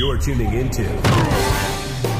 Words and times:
You're 0.00 0.16
tuning 0.16 0.54
into 0.54 0.82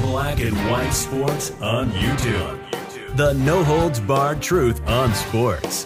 Black 0.02 0.38
and 0.40 0.54
White 0.70 0.90
Sports 0.90 1.52
on 1.62 1.90
YouTube. 1.92 3.16
The 3.16 3.32
no 3.32 3.64
holds 3.64 3.98
barred 4.00 4.42
truth 4.42 4.86
on 4.86 5.14
sports. 5.14 5.84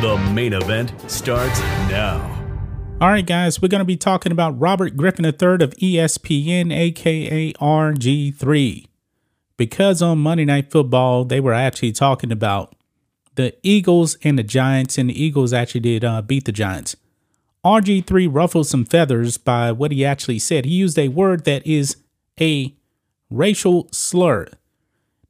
The 0.00 0.16
main 0.32 0.54
event 0.54 0.94
starts 1.10 1.60
now. 1.90 2.22
All 3.02 3.08
right, 3.08 3.26
guys, 3.26 3.60
we're 3.60 3.68
going 3.68 3.80
to 3.80 3.84
be 3.84 3.98
talking 3.98 4.32
about 4.32 4.58
Robert 4.58 4.96
Griffin 4.96 5.26
III 5.26 5.30
of 5.62 5.74
ESPN, 5.76 6.72
aka 6.72 7.52
RG3. 7.52 8.86
Because 9.58 10.00
on 10.00 10.16
Monday 10.16 10.46
Night 10.46 10.70
Football, 10.70 11.26
they 11.26 11.40
were 11.40 11.52
actually 11.52 11.92
talking 11.92 12.32
about 12.32 12.74
the 13.34 13.54
Eagles 13.62 14.16
and 14.22 14.38
the 14.38 14.42
Giants, 14.42 14.96
and 14.96 15.10
the 15.10 15.22
Eagles 15.22 15.52
actually 15.52 15.82
did 15.82 16.02
uh, 16.02 16.22
beat 16.22 16.46
the 16.46 16.52
Giants. 16.52 16.96
RG3 17.66 18.28
ruffled 18.30 18.66
some 18.66 18.84
feathers 18.84 19.38
by 19.38 19.72
what 19.72 19.92
he 19.92 20.04
actually 20.04 20.38
said. 20.38 20.64
He 20.64 20.74
used 20.74 20.98
a 20.98 21.08
word 21.08 21.44
that 21.44 21.66
is 21.66 21.96
a 22.40 22.74
racial 23.30 23.88
slur. 23.92 24.46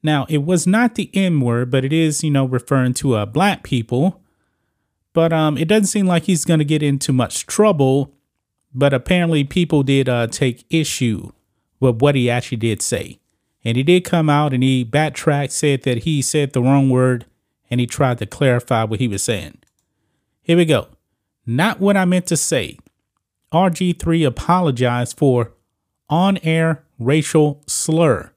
Now, 0.03 0.27
it 0.29 0.45
was 0.45 0.67
not 0.67 0.95
the 0.95 1.11
N 1.15 1.41
word, 1.41 1.71
but 1.71 1.85
it 1.85 1.93
is, 1.93 2.23
you 2.23 2.31
know, 2.31 2.45
referring 2.45 2.95
to 2.95 3.15
uh, 3.15 3.27
black 3.27 3.63
people 3.63 4.23
but 5.17 5.33
um, 5.33 5.57
it 5.57 5.67
doesn't 5.67 5.87
seem 5.87 6.07
like 6.07 6.25
he's 6.25 6.45
going 6.45 6.59
to 6.59 6.65
get 6.65 6.83
into 6.83 7.11
much 7.11 7.47
trouble. 7.47 8.13
But 8.75 8.93
apparently, 8.93 9.45
people 9.45 9.83
did 9.83 10.11
uh, 10.11 10.27
take 10.27 10.67
issue 10.69 11.33
with 11.81 12.03
what 12.03 12.15
he 12.15 12.29
actually 12.29 12.59
did 12.59 12.83
say. 12.83 13.19
And 13.65 13.79
he 13.79 13.83
did 13.83 14.05
come 14.05 14.29
out 14.29 14.53
and 14.53 14.63
he 14.63 14.85
backtracked, 14.85 15.53
said 15.53 15.85
that 15.85 16.03
he 16.03 16.21
said 16.21 16.53
the 16.53 16.61
wrong 16.61 16.91
word, 16.91 17.25
and 17.71 17.81
he 17.81 17.87
tried 17.87 18.19
to 18.19 18.27
clarify 18.27 18.85
what 18.85 19.01
he 19.01 19.09
was 19.09 19.23
saying. 19.23 19.57
Here 20.43 20.59
we 20.59 20.67
go. 20.67 20.89
Not 21.47 21.81
what 21.81 21.97
I 21.97 22.05
meant 22.05 22.27
to 22.27 22.37
say. 22.37 22.79
RG3 23.53 24.27
apologized 24.27 25.17
for 25.17 25.53
on 26.09 26.39
air 26.39 26.85
racial 26.99 27.63
slur. 27.67 28.33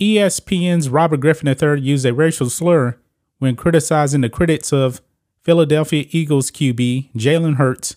ESPN's 0.00 0.88
Robert 0.88 1.20
Griffin 1.20 1.48
III 1.48 1.80
used 1.80 2.06
a 2.06 2.14
racial 2.14 2.50
slur 2.50 2.98
when 3.38 3.56
criticizing 3.56 4.22
the 4.22 4.28
critics 4.28 4.72
of 4.72 5.00
Philadelphia 5.42 6.06
Eagles 6.10 6.50
QB 6.50 7.12
Jalen 7.14 7.56
Hurts 7.56 7.96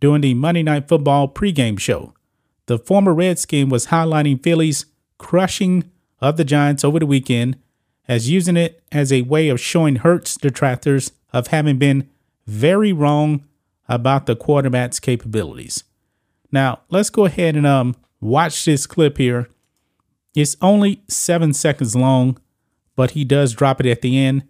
during 0.00 0.22
the 0.22 0.34
Monday 0.34 0.62
Night 0.62 0.88
Football 0.88 1.28
pregame 1.28 1.78
show. 1.78 2.12
The 2.66 2.78
former 2.78 3.14
Redskin 3.14 3.68
was 3.68 3.86
highlighting 3.86 4.42
Philly's 4.42 4.86
crushing 5.18 5.90
of 6.20 6.36
the 6.36 6.44
Giants 6.44 6.84
over 6.84 6.98
the 6.98 7.06
weekend 7.06 7.56
as 8.08 8.28
using 8.28 8.56
it 8.56 8.82
as 8.90 9.12
a 9.12 9.22
way 9.22 9.48
of 9.48 9.60
showing 9.60 9.96
Hurts 9.96 10.36
detractors 10.36 11.12
of 11.32 11.48
having 11.48 11.78
been 11.78 12.08
very 12.46 12.92
wrong 12.92 13.44
about 13.90 14.24
the 14.24 14.36
quarterback's 14.36 15.00
capabilities. 15.00 15.84
Now, 16.50 16.80
let's 16.88 17.10
go 17.10 17.26
ahead 17.26 17.56
and 17.56 17.66
um 17.66 17.96
watch 18.20 18.64
this 18.64 18.86
clip 18.86 19.18
here. 19.18 19.48
It's 20.34 20.56
only 20.62 21.02
seven 21.08 21.52
seconds 21.52 21.96
long, 21.96 22.38
but 22.96 23.12
he 23.12 23.24
does 23.24 23.52
drop 23.52 23.80
it 23.80 23.86
at 23.86 24.00
the 24.00 24.18
end. 24.18 24.44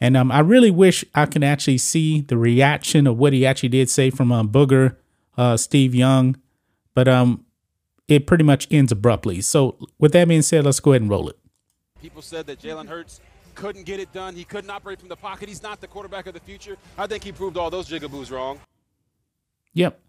And 0.00 0.16
um, 0.16 0.30
I 0.30 0.40
really 0.40 0.70
wish 0.70 1.04
I 1.14 1.26
could 1.26 1.42
actually 1.42 1.78
see 1.78 2.20
the 2.20 2.36
reaction 2.36 3.06
of 3.06 3.16
what 3.16 3.32
he 3.32 3.46
actually 3.46 3.70
did 3.70 3.88
say 3.88 4.10
from 4.10 4.30
um, 4.30 4.50
Booger, 4.50 4.96
uh, 5.36 5.56
Steve 5.56 5.94
Young, 5.94 6.36
but 6.94 7.08
um, 7.08 7.44
it 8.06 8.26
pretty 8.26 8.44
much 8.44 8.68
ends 8.70 8.92
abruptly. 8.92 9.40
So, 9.40 9.78
with 9.98 10.12
that 10.12 10.28
being 10.28 10.42
said, 10.42 10.64
let's 10.64 10.80
go 10.80 10.92
ahead 10.92 11.02
and 11.02 11.10
roll 11.10 11.28
it. 11.28 11.38
People 12.02 12.22
said 12.22 12.46
that 12.46 12.60
Jalen 12.60 12.88
Hurts 12.88 13.20
couldn't 13.54 13.84
get 13.84 13.98
it 13.98 14.12
done. 14.12 14.36
He 14.36 14.44
couldn't 14.44 14.70
operate 14.70 15.00
from 15.00 15.08
the 15.08 15.16
pocket. 15.16 15.48
He's 15.48 15.62
not 15.62 15.80
the 15.80 15.86
quarterback 15.86 16.26
of 16.26 16.34
the 16.34 16.40
future. 16.40 16.76
I 16.98 17.06
think 17.06 17.24
he 17.24 17.32
proved 17.32 17.56
all 17.56 17.70
those 17.70 17.88
jigaboos 17.88 18.30
wrong. 18.30 18.60
Yep. 19.74 20.00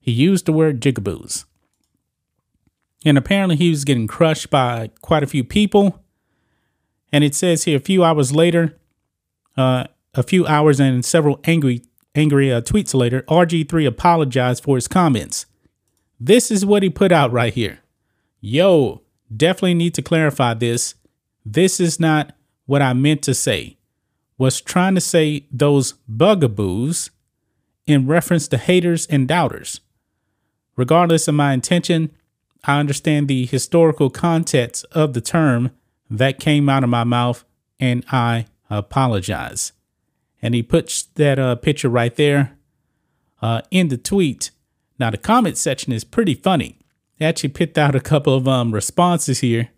He 0.00 0.12
used 0.12 0.46
the 0.46 0.52
word 0.52 0.80
jigaboos. 0.80 1.44
And 3.04 3.16
apparently 3.16 3.56
he 3.56 3.70
was 3.70 3.84
getting 3.84 4.06
crushed 4.06 4.50
by 4.50 4.90
quite 5.02 5.22
a 5.22 5.26
few 5.26 5.44
people. 5.44 6.02
And 7.12 7.22
it 7.22 7.34
says 7.34 7.64
here 7.64 7.76
a 7.76 7.80
few 7.80 8.02
hours 8.02 8.34
later, 8.34 8.76
uh, 9.56 9.84
a 10.14 10.22
few 10.22 10.46
hours 10.46 10.80
and 10.80 11.04
several 11.04 11.40
angry 11.44 11.82
angry 12.14 12.52
uh, 12.52 12.60
tweets 12.60 12.94
later, 12.94 13.22
RG3 13.22 13.86
apologized 13.86 14.64
for 14.64 14.76
his 14.76 14.88
comments. 14.88 15.46
This 16.18 16.50
is 16.50 16.66
what 16.66 16.82
he 16.82 16.90
put 16.90 17.12
out 17.12 17.30
right 17.30 17.54
here. 17.54 17.80
Yo, 18.40 19.02
definitely 19.34 19.74
need 19.74 19.94
to 19.94 20.02
clarify 20.02 20.54
this. 20.54 20.94
This 21.46 21.78
is 21.78 22.00
not 22.00 22.34
what 22.66 22.82
I 22.82 22.92
meant 22.92 23.22
to 23.22 23.34
say. 23.34 23.76
Was 24.36 24.60
trying 24.60 24.94
to 24.94 25.00
say 25.00 25.46
those 25.50 25.94
bugaboos 26.08 27.10
in 27.88 28.06
reference 28.06 28.46
to 28.48 28.58
haters 28.58 29.06
and 29.06 29.26
doubters. 29.26 29.80
Regardless 30.76 31.26
of 31.26 31.34
my 31.34 31.52
intention, 31.52 32.10
I 32.64 32.78
understand 32.78 33.26
the 33.26 33.46
historical 33.46 34.10
context 34.10 34.84
of 34.92 35.14
the 35.14 35.20
term 35.20 35.70
that 36.10 36.38
came 36.38 36.68
out 36.68 36.84
of 36.84 36.90
my 36.90 37.04
mouth 37.04 37.44
and 37.80 38.04
I 38.12 38.46
apologize. 38.68 39.72
And 40.42 40.54
he 40.54 40.62
puts 40.62 41.04
that 41.14 41.38
uh, 41.38 41.56
picture 41.56 41.88
right 41.88 42.14
there 42.14 42.56
uh, 43.40 43.62
in 43.70 43.88
the 43.88 43.96
tweet. 43.96 44.50
Now, 44.98 45.10
the 45.10 45.16
comment 45.16 45.56
section 45.56 45.92
is 45.92 46.04
pretty 46.04 46.34
funny. 46.34 46.78
They 47.18 47.26
actually 47.26 47.50
picked 47.50 47.78
out 47.78 47.94
a 47.94 48.00
couple 48.00 48.34
of 48.34 48.46
um, 48.46 48.72
responses 48.72 49.40
here. 49.40 49.70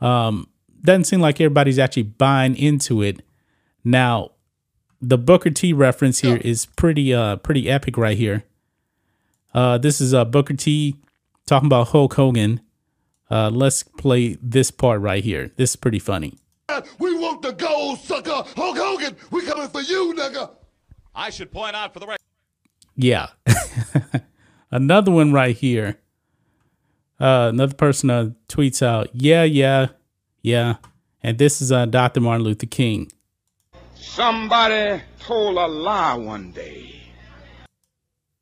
Um, 0.00 0.48
doesn't 0.82 1.04
seem 1.04 1.20
like 1.20 1.40
everybody's 1.40 1.78
actually 1.78 2.04
buying 2.04 2.56
into 2.56 3.02
it. 3.02 3.22
Now, 3.84 4.32
the 5.00 5.18
Booker 5.18 5.50
T 5.50 5.72
reference 5.72 6.20
here 6.20 6.36
is 6.36 6.66
pretty 6.66 7.12
uh 7.12 7.36
pretty 7.36 7.68
epic 7.68 7.96
right 7.96 8.16
here. 8.16 8.44
Uh, 9.54 9.78
this 9.78 10.00
is 10.00 10.12
uh, 10.12 10.24
Booker 10.24 10.54
T 10.54 10.96
talking 11.46 11.66
about 11.66 11.88
Hulk 11.88 12.14
Hogan. 12.14 12.60
Uh, 13.30 13.50
let's 13.50 13.82
play 13.82 14.36
this 14.42 14.70
part 14.70 15.00
right 15.00 15.24
here. 15.24 15.50
This 15.56 15.70
is 15.70 15.76
pretty 15.76 15.98
funny. 15.98 16.38
We 16.98 17.16
want 17.18 17.42
the 17.42 17.52
gold, 17.52 18.00
sucker. 18.00 18.42
Hulk 18.54 18.76
Hogan, 18.76 19.16
we 19.30 19.42
coming 19.42 19.68
for 19.68 19.80
you, 19.80 20.14
nigga. 20.14 20.50
I 21.14 21.30
should 21.30 21.50
point 21.50 21.74
out 21.74 21.94
for 21.94 22.00
the 22.00 22.06
record. 22.06 22.20
Yeah. 22.96 23.28
another 24.70 25.10
one 25.10 25.32
right 25.32 25.56
here. 25.56 25.98
Uh, 27.18 27.50
another 27.52 27.74
person 27.74 28.10
uh, 28.10 28.30
tweets 28.48 28.82
out, 28.84 29.08
yeah, 29.14 29.44
yeah, 29.44 29.88
yeah. 30.42 30.76
And 31.22 31.38
this 31.38 31.62
is 31.62 31.72
uh, 31.72 31.86
Dr. 31.86 32.20
Martin 32.20 32.44
Luther 32.44 32.66
King. 32.66 33.10
Somebody 34.16 35.02
told 35.20 35.58
a 35.58 35.66
lie 35.66 36.14
one 36.14 36.50
day. 36.50 37.02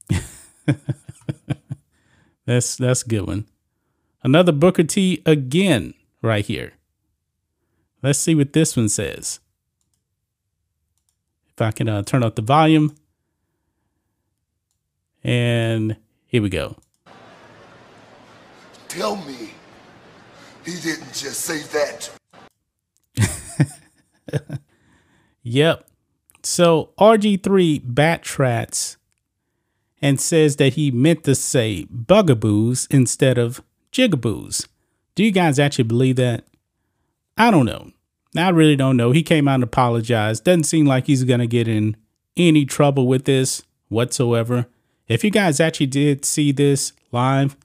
that's 2.46 2.76
that's 2.76 3.02
a 3.02 3.08
good 3.08 3.26
one. 3.26 3.46
Another 4.22 4.52
Booker 4.52 4.84
T 4.84 5.20
again 5.26 5.94
right 6.22 6.46
here. 6.46 6.74
Let's 8.04 8.20
see 8.20 8.36
what 8.36 8.52
this 8.52 8.76
one 8.76 8.88
says. 8.88 9.40
If 11.48 11.60
I 11.60 11.72
can 11.72 11.88
uh, 11.88 12.04
turn 12.04 12.22
up 12.22 12.36
the 12.36 12.42
volume. 12.42 12.94
And 15.24 15.96
here 16.26 16.40
we 16.40 16.50
go. 16.50 16.76
Tell 18.86 19.16
me 19.16 19.50
he 20.64 20.80
didn't 20.80 21.12
just 21.12 21.40
say 21.40 21.62
that. 23.18 24.60
Yep. 25.44 25.86
So 26.42 26.90
RG3 26.98 27.80
backtracks 27.80 28.96
and 30.02 30.20
says 30.20 30.56
that 30.56 30.74
he 30.74 30.90
meant 30.90 31.24
to 31.24 31.34
say 31.34 31.84
bugaboos 31.84 32.86
instead 32.90 33.38
of 33.38 33.62
jigaboos. 33.92 34.66
Do 35.14 35.22
you 35.22 35.30
guys 35.30 35.58
actually 35.58 35.84
believe 35.84 36.16
that? 36.16 36.44
I 37.38 37.50
don't 37.50 37.66
know. 37.66 37.92
I 38.36 38.48
really 38.50 38.76
don't 38.76 38.96
know. 38.96 39.12
He 39.12 39.22
came 39.22 39.46
out 39.46 39.56
and 39.56 39.64
apologized. 39.64 40.44
Doesn't 40.44 40.64
seem 40.64 40.86
like 40.86 41.06
he's 41.06 41.24
going 41.24 41.40
to 41.40 41.46
get 41.46 41.68
in 41.68 41.96
any 42.36 42.64
trouble 42.64 43.06
with 43.06 43.24
this 43.24 43.62
whatsoever. 43.88 44.66
If 45.06 45.22
you 45.22 45.30
guys 45.30 45.60
actually 45.60 45.86
did 45.86 46.24
see 46.24 46.50
this 46.50 46.92
live 47.12 47.56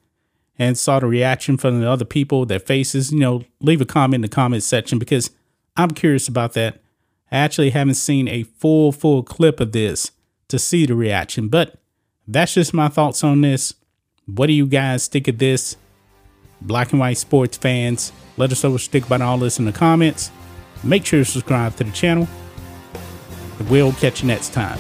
and 0.59 0.77
saw 0.77 0.99
the 0.99 1.07
reaction 1.07 1.57
from 1.57 1.79
the 1.79 1.89
other 1.89 2.05
people, 2.05 2.45
their 2.45 2.59
faces, 2.59 3.11
you 3.11 3.19
know, 3.19 3.43
leave 3.61 3.81
a 3.81 3.85
comment 3.85 4.15
in 4.15 4.21
the 4.21 4.27
comment 4.27 4.61
section 4.61 4.99
because 4.99 5.31
I'm 5.75 5.91
curious 5.91 6.27
about 6.27 6.53
that. 6.53 6.81
I 7.31 7.37
actually 7.37 7.69
haven't 7.71 7.95
seen 7.95 8.27
a 8.27 8.43
full, 8.43 8.91
full 8.91 9.23
clip 9.23 9.59
of 9.59 9.71
this 9.71 10.11
to 10.47 10.57
see 10.57 10.85
the 10.85 10.95
reaction, 10.95 11.47
but 11.47 11.75
that's 12.27 12.53
just 12.53 12.73
my 12.73 12.87
thoughts 12.87 13.23
on 13.23 13.41
this. 13.41 13.73
What 14.25 14.47
do 14.47 14.53
you 14.53 14.65
guys 14.65 15.07
think 15.07 15.27
of 15.27 15.37
this? 15.37 15.77
Black 16.61 16.91
and 16.91 16.99
white 16.99 17.17
sports 17.17 17.57
fans, 17.57 18.11
let 18.37 18.51
us 18.51 18.63
know 18.63 18.71
what 18.71 18.81
you 18.81 18.89
think 18.89 19.05
about 19.05 19.21
all 19.21 19.37
this 19.37 19.59
in 19.59 19.65
the 19.65 19.71
comments. 19.71 20.31
Make 20.83 21.05
sure 21.05 21.19
to 21.19 21.25
subscribe 21.25 21.75
to 21.77 21.83
the 21.83 21.91
channel. 21.91 22.27
We'll 23.69 23.93
catch 23.93 24.21
you 24.21 24.27
next 24.27 24.53
time. 24.53 24.79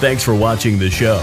Thanks 0.00 0.24
for 0.24 0.34
watching 0.34 0.78
the 0.78 0.90
show. 0.90 1.22